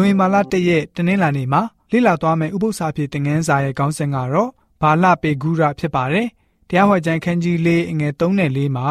[0.00, 4.50] နိုဝင်ဘာလ၁ရက်တနင်္လာနေ့မှာလေ့လာသွားမယ့်ဥပုသ္စာပြေသင်ခန်းစာရဲ့ခေါင်းစဉ်ကတော့
[4.82, 6.26] ဘာလပေဂုရဖြစ်ပါတယ်။
[6.68, 8.88] တရားဟောကြံခန်းကြီးလေးအငယ်3နဲ့4မှာ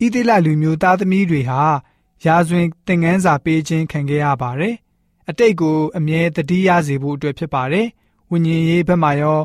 [0.00, 1.62] ဣတိလလူမျိုးသားသမီးတွေဟာ
[2.24, 4.74] ရာဇဝင်သင်ခန်းစာပေးခြင်းခံခဲ့ရပါတယ်။
[5.28, 7.86] အတိတ်ကိုအမြဲတတိယစေဖို့အတွက်ဖြစ်ပါတယ်။
[8.30, 9.40] ဝိညာဉ်ရေးဘက်မှာရော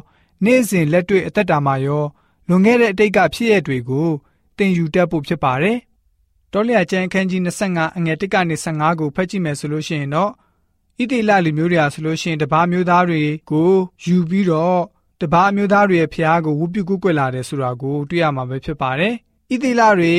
[0.45, 2.05] နေ့စဉ်လက်တွေ့အသက်တာမှာရော
[2.47, 4.09] လွန်ခဲ့တဲ့အတိတ်ကဖြစ်ရတွေကို
[4.57, 5.77] သင်ယူတတ်ဖို့ဖြစ်ပါတယ်။
[6.51, 10.31] တောလျာကျမ်းခန်းကြီး25အငယ်1ကနေ15ကိုဖတ်ကြည့်မယ်ဆိုလို့ရှိရင်တော့
[11.01, 13.21] ဣတိလလူမျိုးတွေဟာဆိုလို့ရှိရင်တပားမျိုးသားတွေ
[13.51, 13.71] ကို
[14.03, 14.81] ယူပြီးတော့
[15.21, 19.13] တပားမျိုးသားတွေရဲ့ဖျားကိုဝုပြုကုကွယ်လာတယ်ဆိုတာကိုတွေ့ရမှာပဲဖြစ်ပါတယ်။
[19.51, 20.15] ဣတိလတွေ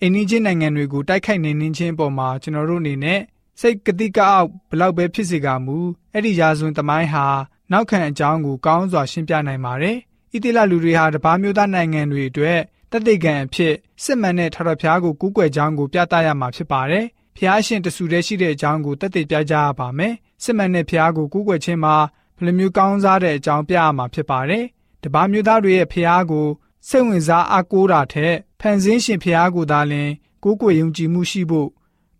[0.00, 3.20] အိန္ဒိချင်းနိုင်ငံတွေကိုတိုက်ခိုက်နေနှင်းချင်းပေါ်မှာကျွန်တော်တို့အနေနဲ့
[3.60, 5.78] စိတ်ကတိကအောက်ဘလောက်ပဲဖြစ်စေကမူ
[6.12, 7.26] အဲ့ဒီရာဇဝင်သမိုင်းဟာ
[7.72, 9.96] နောက်ခံအကြောင်းကိုကောင်းစွာရှင်းပြနိုင်ပါတယ်။
[10.32, 12.58] ဣတိလလူတွေဟာတပားမျိုးသားနိုင်ငံတွေအတွက်
[12.92, 21.96] တသက်ခံအဖြစ်စစ်မှန်တဲ့ထာဝရဘုရားကိုကူးကွယ်ကြောင်းကိုပြသရမှာဖြစ်ပါတယ်။ ဖျားရှင်တဆူတည်းရှိတဲ့အကြောင်းကိုတသက်ပြကြရပါမယ်။စစ်မှန်တဲ့ဖျားကိုကူးကွယ်ခြင်းမှာ
[22.36, 24.64] ဘယ်လိုမျိုးကောင်းစားတဲ့အကြောင်းပြရမှာဖြစ်ပါတယ်။
[25.02, 26.48] တပားမျိုးသားတွေရဲ့ဖျားကို
[26.88, 30.10] စိတ်ဝင်စားအားကိုးတာထက်ဖန်ဆင်းရှင်ဖျားကိုသာလျှင်
[30.44, 31.68] ကိုးကွယ်ယုံကြည်မှုရှိဖို့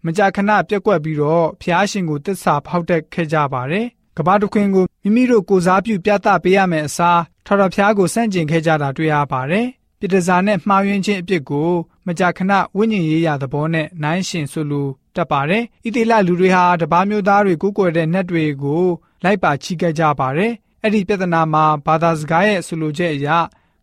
[0.04, 9.66] မကြာခဏပြက်ကွက်ပြီးတော့ဖျားရှင်ကိုတစ္ဆာဖောက်တက်ခဲ့ကြပါတယ်။ကဘာတခွင်ကိုမိမိတို့ကိုစားပြုပြသပေးရမယ့်အစားထော်တော်ဖျားကိုစန့်ကျင်ခဲ့ကြတာတွေ့ရပါတယ်။
[9.98, 11.70] ပြည်တစားနဲ့မှားယွင်းခြင်းအဖြစ်ကို
[12.06, 18.84] မကြာခဏဝိညာဉ်ရေးရာသဘောနဲ့နိုင်ရှင်ဆိုလို တတ်ပါတယ်။ဣတိလလူတွေဟာတပားမျိုးသားတွေကိုကိုယ်တဲ့နတ်တွေကို
[19.24, 23.28] လိုက်ပါချီခဲ့ကြပါတယ်။အဲ့ဒီပြဿနာမှာဘာသာစကားရဲ့ဆိုလိုချက်အရ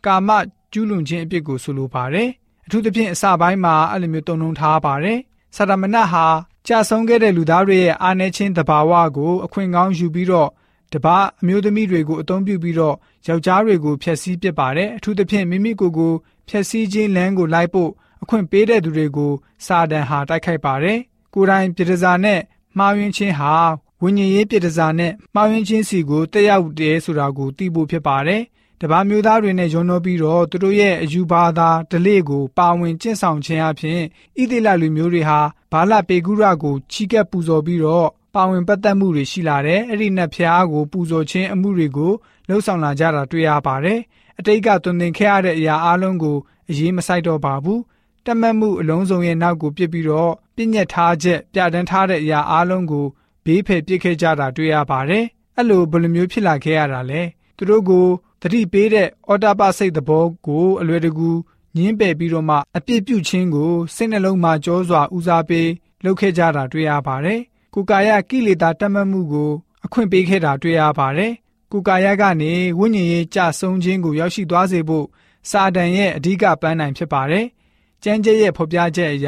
[0.05, 0.29] ကာမ
[0.71, 2.29] ကျူးလွန်ခြင်းအဖြစ်ကိုဆိုလိုပါတယ်။
[2.65, 5.19] အထူးသဖြင့်အစပိုင်းမှာအဲ့လိုမျိုးတုံ့နှုံထားပါတယ်။
[5.55, 6.25] စာတမဏတ်ဟာ
[6.67, 10.49] ကြာဆုံးခဲ့တဲ့လူသားတွေရဲ့အာဏာချင်းတဘာဝကိုအခွင့်ကောင်းယူပြီးတော့
[10.93, 12.95] တပားအမျိုးသမီးတွေကိုအသုံးပြုပြီးတော့
[13.27, 16.13] ယောက်ျားတွေကိုဖျက်ဆီးပစ်ပါတယ်အထူးသဖြင့်မိမိကိုယ်ကို
[16.49, 17.91] ဖျက်ဆီးခြင်းလမ်းကိုလိုက်ဖို့
[18.23, 19.31] အခွင့်ပေးတဲ့သူတွေကို
[19.65, 20.99] စာတန်ဟာတိုက်ခိုက်ပါတယ်
[21.33, 22.39] ကိုယ်တိုင်ပြည်တစားနဲ့
[22.77, 23.53] မှားယွင်းခြင်းဟာ
[24.01, 28.41] ဝိညာဉ်ရေးပြည်တစားနဲ့မှားယွင်းခြင်းစီကိုတက်ရောက်တယ်ဆိုတာကိုသိဖို့ဖြစ်ပါတယ်
[28.81, 33.99] တပားမျိုးသားတွေနဲ့ရုံတော့ပြီးတော့သူတို့ရဲ့အယူဘာသာဓလေ့ကိုပါဝင်ကျင့်ဆောင်ခြင်းအပြင်
[34.39, 35.39] ဣတိလလူမျိုးတွေဟာ
[35.71, 42.13] ဘာလပေကုရကိုချီးကပ်ပူဇော်ပြီးတော့ပါဝင်ပတ်သက်မှုတွေရှိလာတယ်အဲ့ဒီနတ်ဖျားကိုပူဇော်ခြင်းအမှုတွေကို
[42.47, 43.99] လှုပ်ဆောင်လာကြတာတွေ့ရပါတယ်
[44.39, 46.37] အတိတ်ကသွန်သင်ခဲ့ရတဲ့အရာအလုံးကို
[46.69, 47.81] အရေးမဆိုင်တော့ပါဘူး
[48.29, 53.05] တမတ်မှုအလုံးစုံရဲ့နောက်ကိုပြစ်ပြီးတော့ပြည့်ညက်ထားချက်ပြဋ္ဌာန်းထားတဲ့အရာအလုံးကို
[53.45, 55.25] ဘေးဖယ်ပစ်ခဲ့ကြတာတွေ့ရပါတယ်
[55.55, 57.21] အဲ့လိုဘယ်လိုမျိုးဖြစ်လာခဲ့ရတာလဲ
[57.57, 58.07] သူတို့ကို
[58.41, 61.29] တတိပေးတဲ့အော်တာပစိတ်သဘောကိုအလွယ်တကူ
[61.75, 65.69] ညင်းပယ်ပြီးတော့မှအပြစ်ပြုခြင်းကိုစိတ်နှလုံးမှာကြောစွာဦးစားပေး
[66.03, 67.39] လုပ်ခဲ့ကြတာတွေ့ရပါတယ်။
[67.73, 69.51] ကိုကာယကိလေသာတတ်မှတ်မှုကို
[69.85, 71.31] အခွင့်ပေးခဲ့တာတွေ့ရပါတယ်။
[71.71, 75.05] ကိုကာယကနေဝိညာဉ်ရေးကြဆုံးခြင်းကိုရောက်ရှိသွားစေဖို့
[75.49, 77.45] စာတန်ရဲ့အဓိကပန်းနိုင်ဖြစ်ပါတယ်။
[78.03, 79.27] ကျမ်းကျက်ရဲ့ဖော်ပြချက်အရ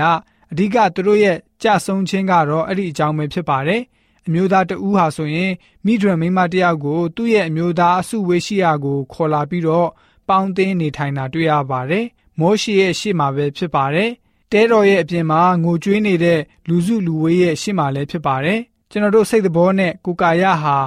[0.51, 3.81] အဓိကသူတို့ရဲ့ကြဆုံးခြင်းကတော့အဲ့ဒီအကြောင်းပဲဖြစ်ပါတယ်။
[4.27, 5.51] အမျိုးသားတဦးဟာဆိုရင်
[5.85, 9.89] မိဒရမိမတယောက်ကိုသူ့ရဲ့အမျိုးသားအစုဝေးရှိရာကိုခေါ်လာပြီးတော့
[10.27, 12.05] ပေါင်းသင်းနေထိုင်တာတွေ့ရပါတယ်။
[12.39, 14.09] မောရှိရဲ့ရှေ့မှာပဲဖြစ်ပါတယ်။
[14.51, 18.59] တဲတော်ရဲ့အပြင်မှာငိုကြွေးနေတဲ့လူစုလူဝေးရဲ့ရှေ့မှာလည်းဖြစ်ပါတယ်။
[18.91, 20.77] ကျွန်တော်တို့စိတ်သဘောနဲ့ကိုကာယဟာ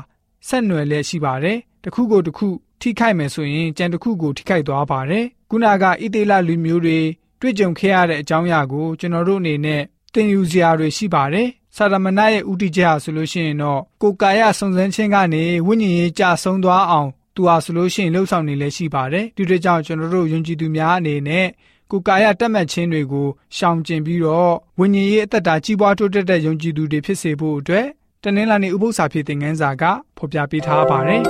[0.49, 2.49] ဆက်နွယ်လည်းရှိပါတယ်။တစ်ခုကိုတစ်ခု
[2.81, 6.99] ထိခိုက်မယ်ဆိုရင်ကြံတစ်ခုကိုထိခိုက်သွားပါတယ်။ခုနကဣသေလလူမျိုးတွေ
[7.45, 9.83] တွေ့ကြုံခဲ့ရတဲ့အကြောင်းအရာကိုကျွန်တော်တို့အနေနဲ့
[10.13, 21.47] သင်ယူစရာတွေရှိပါတယ်။စာရမဏရဲ့ဥတီချက်ဟာဆိုလို့ရှိရင်တော့ကိုကာယစုံစမ်းခြင်းကနေဝိညာဉ်ရေးကြဆုံးသွားအောင်သူဟာဆိုလို့ရှိရင်လှုပ်ဆောင်နေလည်းရှိပါတယ်ဒီတို့ကြောင့်ကျွန်တော်တို့ယုံကြည်သူများအနေနဲ့
[21.91, 27.87] ကိုကာယတက်မှတ်ခြင်းတွေကိုရှောင်ကျဉ်ပြီးတော့ဝိညာဉ်ရေးအသက်တာကြီးပွားတိုးတက်တဲ့ယုံကြည်သူတွေဖြစ်စေဖို့အတွက်
[28.23, 29.85] တနင်္လာနေ့ဥပုသ္စာဖြစ်တဲ့ငန်းစာက
[30.17, 31.23] ဖော်ပြပေးထားပါတယ်